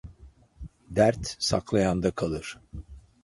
Dert 0.89 1.37
saklayanda 1.39 2.11
kalır. 2.11 2.59